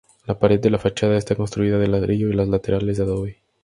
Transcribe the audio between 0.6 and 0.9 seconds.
de la